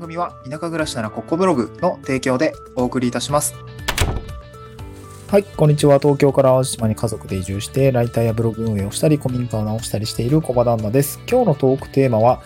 [0.00, 3.54] 番組は田舎暮らしならここブログの提供でお送りいたします。
[5.28, 5.98] はい、こんにちは。
[5.98, 11.20] 東京から淡路島に家族で移住して、ライターやブログ運営をしたり、古民家を直したりしている小場旦那です。
[11.30, 12.40] 今日のトークテーマは、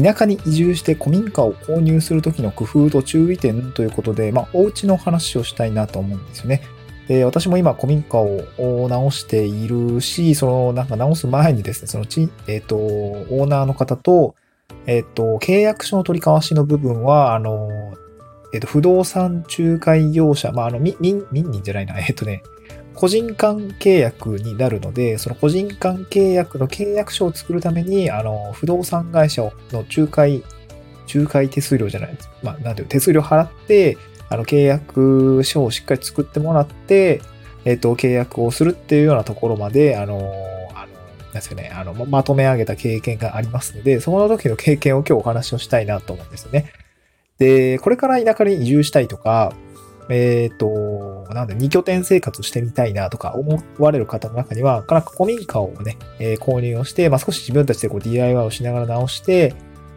[0.00, 6.62] 田舎に移住して古民家を購入するときの工夫と注意点ということで、まあ、お家の話をしたいなと思うんですよね。
[7.08, 14.36] で私も今、古民家を直しているし、その、なんか直す前にですね、そのち、えっ、ー、と、オーナーの方と、
[14.86, 17.68] えっ、と、契約書の取り交わしの部分は、あの、
[18.52, 22.42] えっ、と、不動産仲介業者、まあ、あの、民、民、民人じゃないな、えっ、とね、
[22.94, 29.52] 個人間契約になるので、その個人間契約の契約書を作るために、あの、不動産会社の
[29.96, 30.42] 仲介、
[31.12, 33.96] 仲介手数料じゃない、まあ、なんていう手数料払って、
[34.28, 37.22] あの、契約書をしっかり作ってもらって、
[37.64, 40.20] えっ、と、契約をするっていうようなところまで、あの、
[41.34, 46.72] ですかね、あの、まとめ上げた経験がありますので、その時の経験を今日お話をしたいなと思うんですよね。
[47.38, 49.52] で、これから田舎に移住したいとか、
[50.10, 59.54] えっ、ー、と、なんで、二拠点生活してみたいなとか思われる方の中には、かなか古民家をね、えー、購入をして、まあ、少し自分たちでこう DIY をしながら直して、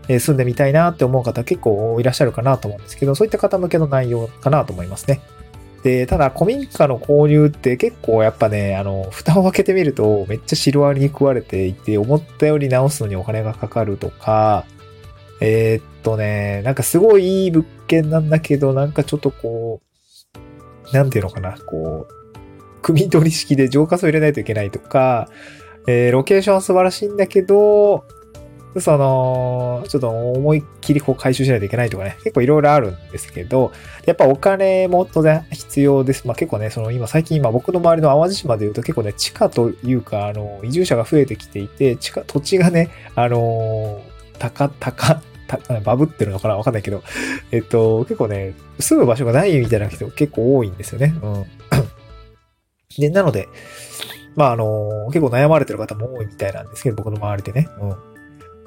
[0.07, 5.21] え住んでみたいなって思う方結構いらっしゃるかなと思うんですけど、そういった方向けの内容かなと思いますね。
[5.83, 14.65] で、ただ、古民家の購入って結構やっぱね、あの、蓋を開けてみるとめっちゃシロアリに食われていて、思ったより直すのにお金がかかるとか、
[15.41, 19.81] えー、っとね、なんかすごいいい物件なんだけど、なんかちょっとこ
[20.91, 25.27] う、なんていうのかな、こう、組取り式で浄化層入れないといけないとか、
[25.87, 28.05] えー、ロケーションは素晴らしいんだけど、
[28.81, 33.71] その、ちょっと思いっきりこう回収しないといけないとかね、結構いろいろあるんですけど、
[34.05, 36.27] やっぱお金も当然必要です。
[36.27, 44.01] まあ結構ね、その今最近今僕の周りの淡路島で言うと結構ね、地下というか、あの、移住者が増えてきていて、地下、土地がね、あの、
[44.39, 45.21] 高、高、
[45.83, 46.55] バブってるのかな？
[46.57, 47.03] わかんないけど、
[47.51, 51.13] えっと、結構ね、住む場所がないみたいな人結構多いんですよね。
[51.21, 51.45] うん。
[52.97, 53.47] で、なので、
[54.35, 57.67] まああの、結構悩まれてる方も多いみたいなんですけど、僕の周りでね。
[57.79, 58.12] うん。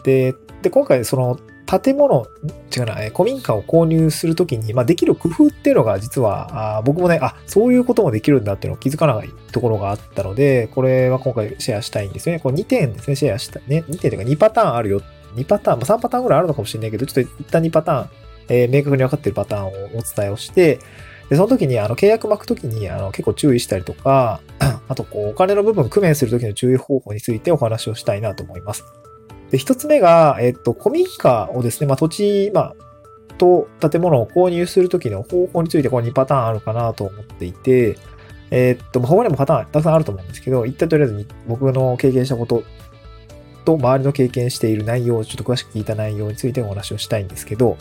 [0.06, 2.27] で、で、今回その建物、
[2.75, 12.41] 違うな、古民家を購入するときに、まあ、できる工夫っていうのが実は、あ僕もね、あ、そういうこともできるんだっていうのを気づかないところがあったので、これは今回シェアしたいんですよね。
[12.41, 13.59] これ2点ですね、シェアした。
[13.66, 15.03] ね、2点というか2パターンあるよ。
[15.34, 18.09] 2パターン、まあ、3パターンぐらいあるのかもしれないけど、ちょっと一旦2パターン、
[18.49, 19.72] えー、明確に分かってるパターンをお
[20.03, 20.78] 伝えをして、
[21.28, 24.41] で、その時に、あの、契約巻く時に、あの、結構注意したりとか、
[24.87, 28.84] あと、こう、お金の部分工面する時の注意方法についてお話をしたいなと思います。
[29.51, 32.75] で、一つ目が、えっと、古民家をですね、まあ、土地、まあ、
[33.37, 37.99] と建物を購入するときの方法についてこの2パターンあるかなと思っていて、
[38.51, 42.62] えっと、まあ他にもパターンたくさんあると思うんですけど、一旦とりあえず僕の経験したこと
[43.65, 47.77] と周りの経験している内容をちょっと詳しく聞いた内容についてお話をしたいんですけど、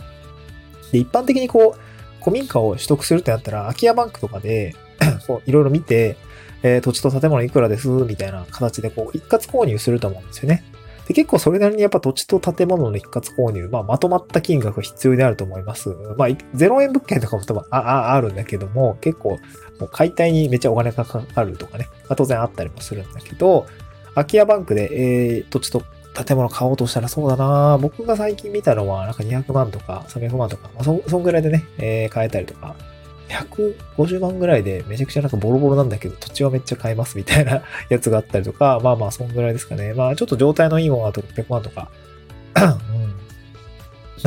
[0.91, 4.75] で、一般的にこう、古民家を取得するってなったら、空き家バンクとかで
[5.27, 6.17] こういろいろ見て、
[6.63, 10.63] えー、土地と建物いくらですみたいな形でこう一括購入すると思うんですよね。
[11.07, 15.89] で、結構それなりにやっぱ土地と建物の一括購入、まあまとまった金額が必要であると思います。
[16.17, 19.37] まあ、0円物件とかも多分あああるんだけども、結構
[19.79, 23.67] もう解体にめっちゃお金がかかるとかね、まあ、当然あったりもするんだけど、
[24.15, 25.83] 空き家バンクで、えー、土地と
[26.15, 32.74] 建物買おうとしたらそうだな僕が最近見たのはなんか200万とか300万とか、まあ、そ、そんぐらいでね、えー、買えたりとか、
[33.29, 39.93] 150万ぐらいでめちゃくちゃなんかボロボロなんだけど土地はめっちゃ買えますみたいなやつがあったりとか、 まあまあそんぐらいですかね。
[39.93, 41.89] まあちょっと状態のいいものだと600万とか、
[42.55, 43.15] うん。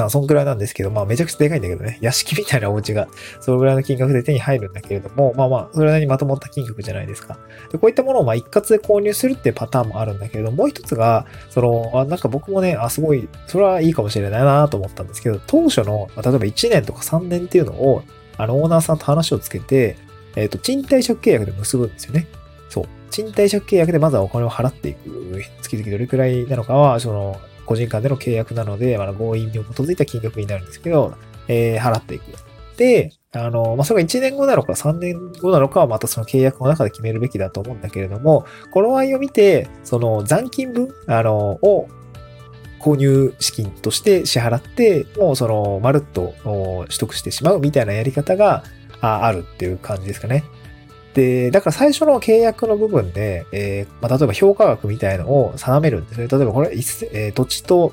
[0.04, 1.98] あそんぐらいなんですけど、まあめちゃくちゃでかいんだけどね。
[2.00, 3.08] 屋敷みたいなお家が
[3.40, 7.38] そのぐらいの金額で手に入るんだけれども、まあまあそれなりにまとまった金額じゃないですか。
[7.70, 18.02] でこういったものをまあ一括で購入するっていうパターンもあるんだけれども、もう一つが、その、あなんか僕もね、あ、すごい、それはいいかもしれないなと思ったんですけど、当初の、例えば1年とか3年っていうのを、
[18.38, 19.96] あの、オーナーさんと話をつけて、
[20.36, 22.26] えっ、ー、と、賃貸借契約で結ぶんですよね。
[22.68, 22.84] そう。
[23.10, 25.42] 賃貸借契約でまずはお金を払っていく。
[25.62, 31.14] 月々どれくらいなのかは、その、個人間での契約なので、まあ、合意に基づいた金額になるんですけど、
[31.48, 32.24] えー、払っていく。
[32.78, 41.88] で、あの、まあ、それが1年後なのか3年後なのかはまたその契約の中で決めるべきだと思うんだけれども、この場合を見て、その残金分、あの、を
[42.78, 46.34] 購入資金として支払って、もうその、まるっと
[46.88, 48.64] 取得してしまうみたいなやり方が
[49.00, 50.44] あるっていう感じですかね。
[51.14, 56.28] で、だから最初の契約の部分で、えー、まあ、例えば評価額みたいのを定めるんですね。
[56.28, 57.92] 例えばこれ、えー、土地と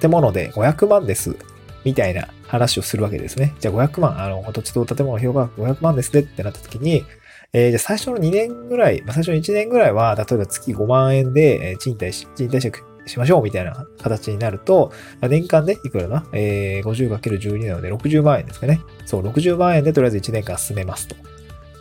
[0.00, 1.36] 建物で500万です。
[1.84, 3.54] みたいな話をするわけですね。
[3.58, 7.04] じゃあ500万、あの、土地と建物の評価額500万ですねってなった時に、
[7.52, 16.24] えー、じゃあ最初の2年ぐらい、まあ、最初の1年ぐらいは、例えば月5万円で、賃貸し、賃貸借しましょうみたいな形になると、年間でいくらだ？
[16.32, 18.80] えー、50×12 なので60万円ですかね。
[19.06, 21.16] そう、60万円でとりあえず1年間進めますと。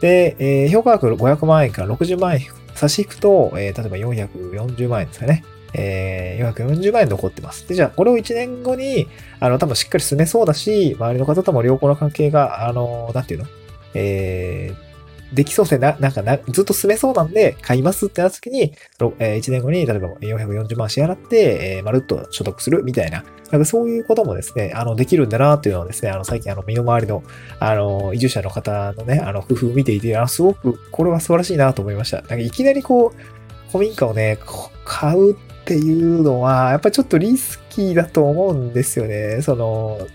[0.02, 2.42] で、えー、評価額500万円から60万円
[2.74, 5.44] 差し引くと、えー、例えば440万円ですかね。
[5.74, 7.68] えー、440万円残ってます。
[7.68, 9.08] で、じゃあ、これを1年後に、
[9.40, 13.46] あの、多分しっかり進めそうだし、周りの方とも良好な関係が、あの、なんていうの？
[13.94, 14.91] えー、
[15.34, 18.74] できそうでな、なんかな、ずっと進めそうなんで、買いますってなった時に、
[19.20, 27.24] えー、1年後に、例えば440万支払って、えー、まるっと所得するみたいな、なんかそういうこともですね、あの、できるんだなっていうのをですね、あの、最近あの、身の回りの、
[27.60, 32.18] あの、移住者の方のね、あの、工夫を見ていて、あの、すごく、これは素晴らしいなと思いました。
[32.18, 34.38] なんかいきなりこう、古民家をね、
[34.84, 35.36] 買うっ
[35.66, 39.42] ていうのは、やっぱりちょっとリスキーだと思うんですよね。
[39.42, 40.08] その、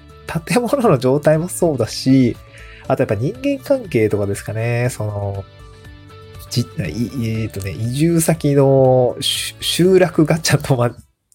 [0.47, 2.37] 建物の状態もそうだし、
[2.89, 5.45] あとやっぱ人間関係とかですかね、その、
[6.51, 10.95] じ、えー、っとね、移住先の集落ガチャとま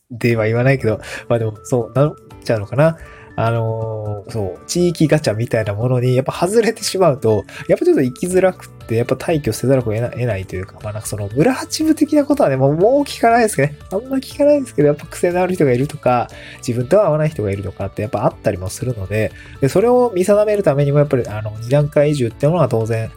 [0.10, 2.14] では言わないけど、まあでもそうなっ
[2.44, 2.98] ちゃうのかな。
[3.44, 13.80] あのー、そう、地域ガチャみたいなものにやっぱ外れてしまうと、やっぱちょっと生きづらくって、やっぱ退去せざるを得ないというか、まあなんかその村八部的なことはね、もうもう聞かないですけどね。
[13.92, 16.30] あんま聞かないですけど、やっぱ癖のある人がいるとか、
[16.60, 23.12] 自分とは合わない人がいるとかってやっぱあったりもするので、でそれを見定めるためにもやっぱりあの二段階移住っていうものは当然、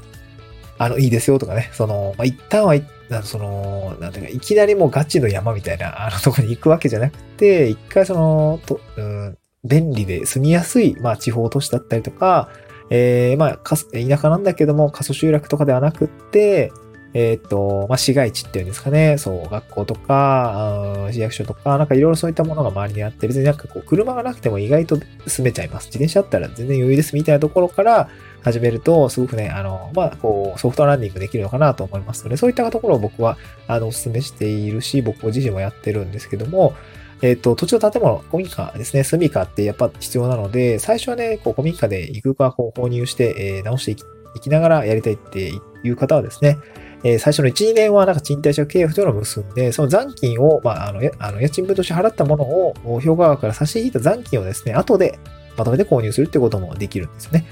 [0.78, 2.74] あの、いいですよとかね、その、まあ、一旦は、
[3.22, 12.48] その、なんていうか、いきなりもうガチの山みたいな、あのとこに行くわけじゃなくて、一回その、と、うん、便利で住みやすい、まあ、地方都市だったりとか、
[12.90, 16.72] えー、まあ、田舎なんだけども、過疎集落とかではなくって、
[17.14, 25.86] えっ、ー、と、まあ、市街地っていうんですかね、そう、学校とか、市役所とか、なんかいろいろそういったものが周りにあって、別になんかこう、車がなくても意外と住めちゃいます。
[25.86, 28.08] 自転車あったら全然余裕ですみたいなところから
[28.42, 33.38] 始めると、すごくね、あの、まあ、こう、ソフトランディングできるのかなと思いますので、そういったところを僕は、
[33.68, 36.74] あの、お勧めしているし、僕自身もやってるんですけども、
[37.22, 44.04] えっ、ー、と、土地の建物、古民家ですね、住みかってやっぱ必要なので、最初はね、こう古民家で行くかこう購入して、えー、直して
[44.36, 45.52] いきながらやりたいって
[45.82, 46.58] いう方はですね、
[47.04, 55.18] え、最初の1、2年はなんか賃貸借契約というのを結んで、その残金を、まあ、あの、あの家賃分として払ったものを、評価額から差し引いた残金をですね、後で
[55.56, 57.44] まとめて購入するってこともできるんですよね。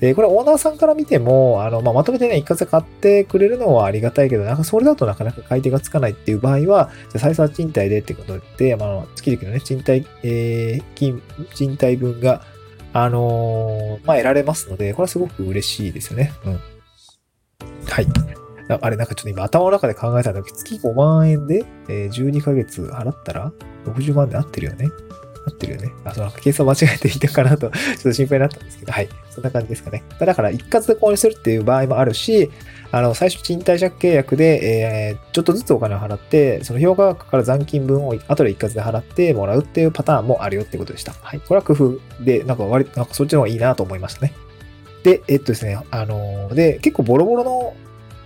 [0.00, 11.22] で、これオーナーさんから見ても、あの、まあ、まとめてね、一括で買ってくれるのはありがたいけど、なんかそれだとなかなか買い手がつかないっていう場合は、じゃ再三賃貸でってことで、まあ、月々のね、賃貸、えー、金、
[11.54, 12.42] 賃貸分が、
[12.92, 16.32] あのー、まあ、得られますので、これはすごく嬉しいですよね。
[16.44, 16.52] うん。
[17.86, 18.06] はい。
[18.68, 23.52] あれ、なんかちょっと今頭の中で考えたんだけど、月5万円で、えー、12ヶ月払ったら
[23.86, 24.88] 60万で合ってるよね。
[25.48, 25.92] 合ってるよね。
[26.04, 29.08] あ、その計算間違えていたかなと、 ちょっと心配になったんですけど、はい。
[29.30, 30.02] そんな感じですかね。
[30.18, 32.50] だから、一括で購入するっていう場合もあるし、
[32.90, 41.12] あの、最初賃貸借契約で、えー、ちょっとずつお金を払って、その評価額から残金分を後で一括で払ってもらうっていうパターンもあるよってことでした。
[41.20, 41.40] はい。
[41.40, 44.32] これは工夫で、なんか割と、なんかそっちの方がいいなと思いましたね。
[45.02, 47.74] で、えっとですね、あのー、で、結構ボロボロの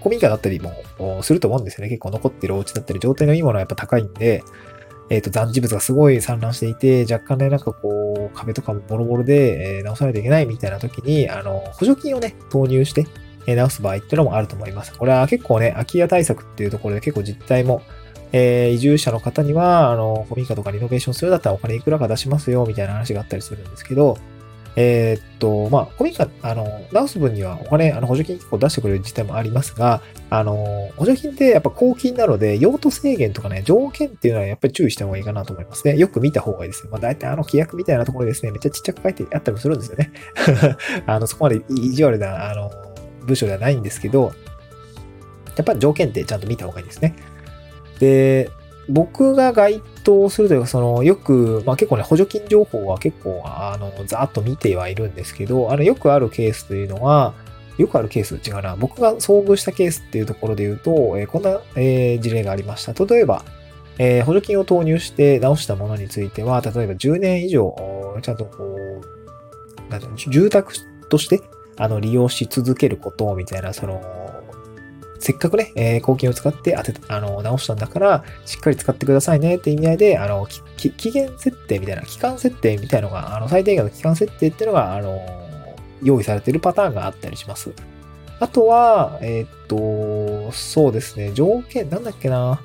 [0.03, 1.89] 古民家だったりもすると思うんですよね。
[1.89, 4.43] 結構残ってるお家だったり、状態のいいものはやっぱ高いんで、
[5.13, 13.07] えっ、ー、と、残地物がすごい散乱していて、若干ね、なんかこう、壁とかもボロボロで、えー、直さないといけないみたいな時に、あの、補助金をね、投入して、
[13.47, 14.97] えー、直す場合っていうのもあると思います。
[14.97, 17.83] これは結構ね、空き家対策っていうところで結構実態も、
[18.33, 24.17] えー、移住者の方には、あの、古民家とかリノベーションするだったらお金いくらか出しますよ、みたいな話があったりするんですけど、
[24.75, 30.01] えー、っと、まあ、古民家、あの、直す分にはお金、あの、補助金結構出してくれる自体もありますが、
[30.31, 35.99] あの、補助金ってやっぱ公金なので、用途制限とかね、条件っていうのはやっぱり注意した方がいいかなと思いますね。
[35.99, 36.91] よく見た方がいいですね。
[36.91, 40.11] まあ、大体あの規約みたいなところですね、めっちゃちっちゃく書いてあったりもするんですよね。
[41.07, 42.71] あの、そこまで意地悪な、あの、
[43.27, 44.33] 文章ではないんですけど、
[45.57, 47.15] やっぱり条件ってちゃんと見た方がいいですね。
[47.99, 48.51] で、
[48.89, 57.35] 僕が該当するというか、その、よく、まあ結構ね、補助金情報は結構、あの、ざーっと見てはいるんですけど、あの、よくあるケースというのは、
[57.79, 58.77] よくあるケース、違うな。
[58.77, 62.93] 僕が遭遇したケースっていうところで言うと、えー、こんな、えー、事例がありました。
[62.93, 63.45] 例えば、
[63.99, 67.75] えー、補助金を投入して直したものについては、例えば10年以上、
[68.23, 70.75] ちゃんとこう、なん住宅
[71.09, 71.41] として、
[71.77, 74.01] あの、利用し続けることみたいな、その、
[75.23, 85.21] せっかくね、えー、公金を使って当て、あの、直したんだから、しっかり使ってくださいねって意味合いで、あの、期限設定みたいな、期間設定みたいなのが、あの、最低限の期間設定っていうのが、あの、
[86.03, 87.73] 用意されてるパターンがあったりします。
[88.41, 92.61] あとは、えー、っと、そうですね、条件、なんだっけな。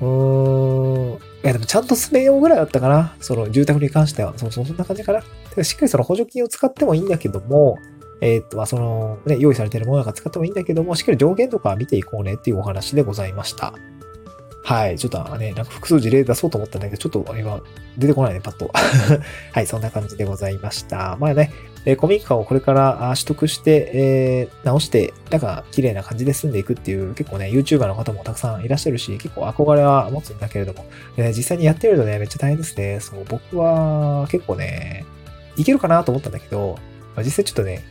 [0.00, 1.14] うーん。
[1.14, 3.16] いや、でもちゃんと進めようぐらいだったかな。
[3.20, 4.34] その住宅に関しては。
[4.36, 5.64] そそんな感じかな。
[5.64, 7.78] しっかりその補助金を使ってもいいんだけども、
[8.20, 13.74] えっ、と、まあ、その、ね、用意されてるものが使ってもいいんだけども、しっかり上限とか見ていこうねっていうお話でございました。
[14.62, 14.98] はい。
[14.98, 17.60] ちょっとね、なんか複数事例出そうと思ったんだけど、ちょっと今
[17.96, 18.70] 出てこないね、パッと。
[19.52, 21.16] はい、そんな感じでございました。
[21.18, 21.50] まあね、
[21.86, 30.84] えー、古民家をこれから取得して、えー、直して、なんか綺麗な感じで住んでいくっていう、結構ね、YouTuber の方もたくさんいらっしゃるし、結構憧れは持つんだけれども、
[31.16, 33.00] え、実際にやってみるとね、めっちゃ大変ですね。
[33.00, 35.06] そう、僕は結構ね、
[35.56, 36.78] いけるかなと思ったんだけど、
[37.16, 37.84] まあ、実際ちょっとね、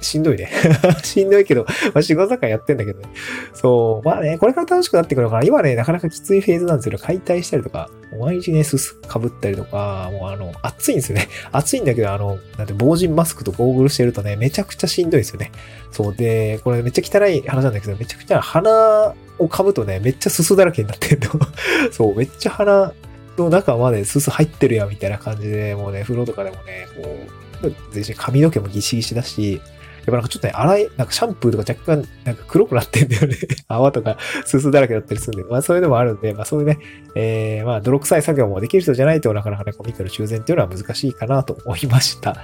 [0.00, 0.50] しんどいね。
[1.02, 3.08] しんどいけど、まあ、仕事坂やってんだけどね。
[3.54, 4.06] そう。
[4.06, 5.42] まあね、これから楽しくなってくるのかな。
[5.44, 6.98] 今ね、なかなかきついフェーズなんですよ。
[6.98, 11.28] 解体したりとか、毎日ね、すすかぶったりとか、もうあの、暑いんですよね。
[11.52, 15.50] 暑いんだけど、あの、なんて、防塵マスクとゴーグルしてるとね、めちゃくちゃしんどいですよね。
[15.90, 16.14] そう。
[16.14, 21.30] で、これめっちゃ汚い話なんだけど、めちゃくちゃ鼻をかぶとね、めっちゃすすだらけになってんの。
[21.90, 22.92] そう、めっちゃ鼻
[23.38, 27.45] の中まですす入ってるやんみたいな感じで、もうね、風呂とかでもね、こう、
[27.90, 33.36] 全身髪の毛もギシギシだし、やっぱなんかちょっとね、洗い、なんかシャンプーとか若干なんか黒くなってんだよね。
[33.66, 36.78] 泡とかすすだらけだったりするんで、まあそういうのもあるんで、まあそういうね、
[37.16, 42.36] えー、まあ泥臭い作業もできる人じゃないとなかなかね、コミックの修繕っていうのは難しいかなと思いました。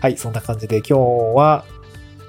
[0.00, 0.94] はい、そんな感じで今日
[1.36, 1.64] は、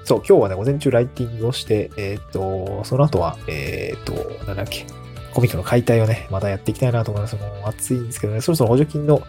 [0.04, 4.14] そう、今日はね、午前中ライティングをして、えっ、と、その後は、えっ、と、
[4.46, 4.86] なんだっけ、
[5.34, 7.36] コミックの解体をね、またやっていきたいなと思います。
[7.36, 9.22] もう暑いんですけどね、そろそろ補助金の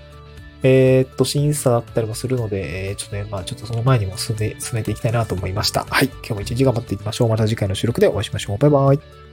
[0.64, 5.86] えー、っと、審査だったりもするので、え、ちょっとね、まあちょっとその前にも進め進めていきたいなと思いました。
[5.90, 6.08] はい。
[6.08, 7.30] 今日も一日頑張っていきましょう。
[7.30, 8.58] また次回の収録でお会いしましょう。
[8.58, 9.29] バイバイ。